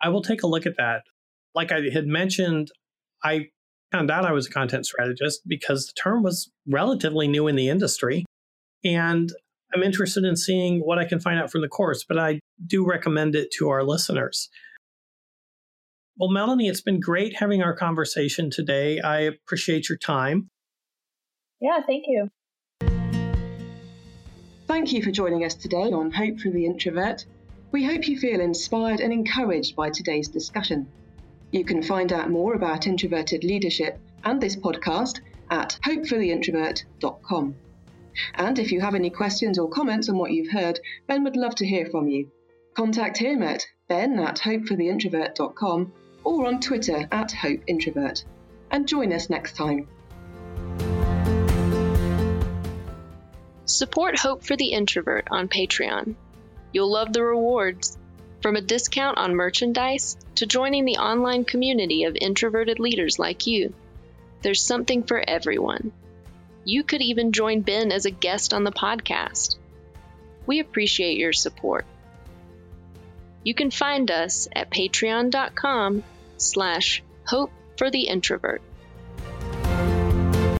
I 0.00 0.08
will 0.08 0.22
take 0.22 0.42
a 0.42 0.46
look 0.46 0.64
at 0.64 0.78
that. 0.78 1.02
Like 1.54 1.70
I 1.70 1.80
had 1.92 2.06
mentioned, 2.06 2.68
I 3.22 3.48
found 3.92 4.10
out 4.10 4.24
I 4.24 4.32
was 4.32 4.46
a 4.46 4.50
content 4.50 4.86
strategist 4.86 5.42
because 5.46 5.86
the 5.86 6.00
term 6.00 6.22
was 6.22 6.50
relatively 6.66 7.28
new 7.28 7.46
in 7.46 7.56
the 7.56 7.68
industry. 7.68 8.24
And 8.84 9.30
I'm 9.74 9.82
interested 9.82 10.24
in 10.24 10.36
seeing 10.36 10.80
what 10.80 10.98
I 10.98 11.04
can 11.04 11.20
find 11.20 11.38
out 11.38 11.50
from 11.50 11.60
the 11.60 11.68
course, 11.68 12.04
but 12.08 12.18
I 12.18 12.40
do 12.66 12.86
recommend 12.86 13.34
it 13.34 13.50
to 13.58 13.68
our 13.68 13.82
listeners. 13.82 14.48
Well, 16.18 16.30
Melanie, 16.30 16.66
it's 16.66 16.80
been 16.80 16.98
great 16.98 17.36
having 17.36 17.62
our 17.62 17.76
conversation 17.76 18.50
today. 18.50 18.98
I 18.98 19.20
appreciate 19.20 19.88
your 19.88 19.98
time. 19.98 20.50
Yeah, 21.60 21.80
thank 21.86 22.06
you. 22.08 22.28
Thank 24.66 24.92
you 24.92 25.00
for 25.00 25.12
joining 25.12 25.44
us 25.44 25.54
today 25.54 25.92
on 25.92 26.10
Hope 26.10 26.40
for 26.40 26.50
the 26.50 26.66
Introvert. 26.66 27.24
We 27.70 27.84
hope 27.84 28.08
you 28.08 28.18
feel 28.18 28.40
inspired 28.40 28.98
and 28.98 29.12
encouraged 29.12 29.76
by 29.76 29.90
today's 29.90 30.26
discussion. 30.26 30.88
You 31.52 31.64
can 31.64 31.84
find 31.84 32.12
out 32.12 32.30
more 32.30 32.54
about 32.54 32.88
introverted 32.88 33.44
leadership 33.44 34.00
and 34.24 34.40
this 34.40 34.56
podcast 34.56 35.20
at 35.52 35.78
hopefortheintrovert.com. 35.84 37.54
And 38.34 38.58
if 38.58 38.72
you 38.72 38.80
have 38.80 38.96
any 38.96 39.10
questions 39.10 39.56
or 39.56 39.68
comments 39.68 40.08
on 40.08 40.18
what 40.18 40.32
you've 40.32 40.50
heard, 40.50 40.80
Ben 41.06 41.22
would 41.22 41.36
love 41.36 41.54
to 41.56 41.66
hear 41.66 41.86
from 41.86 42.08
you. 42.08 42.32
Contact 42.74 43.18
him 43.18 43.44
at 43.44 43.64
ben 43.86 44.18
at 44.18 44.38
hopefortheintrovert.com 44.38 45.92
or 46.28 46.46
on 46.46 46.60
Twitter 46.60 47.08
at 47.10 47.32
Hope 47.32 47.62
Introvert. 47.66 48.22
And 48.70 48.86
join 48.86 49.14
us 49.14 49.30
next 49.30 49.56
time. 49.56 49.88
Support 53.64 54.18
Hope 54.18 54.44
for 54.44 54.54
the 54.54 54.72
Introvert 54.72 55.28
on 55.30 55.48
Patreon. 55.48 56.16
You'll 56.70 56.92
love 56.92 57.14
the 57.14 57.22
rewards. 57.22 57.96
From 58.42 58.56
a 58.56 58.60
discount 58.60 59.16
on 59.16 59.34
merchandise 59.34 60.18
to 60.34 60.44
joining 60.44 60.84
the 60.84 60.98
online 60.98 61.46
community 61.46 62.04
of 62.04 62.14
introverted 62.20 62.78
leaders 62.78 63.18
like 63.18 63.46
you, 63.46 63.72
there's 64.42 64.62
something 64.62 65.04
for 65.04 65.24
everyone. 65.26 65.92
You 66.62 66.84
could 66.84 67.00
even 67.00 67.32
join 67.32 67.62
Ben 67.62 67.90
as 67.90 68.04
a 68.04 68.10
guest 68.10 68.52
on 68.52 68.64
the 68.64 68.70
podcast. 68.70 69.56
We 70.44 70.60
appreciate 70.60 71.16
your 71.16 71.32
support. 71.32 71.86
You 73.44 73.54
can 73.54 73.70
find 73.70 74.10
us 74.10 74.46
at 74.54 74.70
patreon.com 74.70 76.04
slash 76.38 77.02
hope 77.26 77.50
for 77.76 77.90
the 77.90 78.02
introvert. 78.02 78.62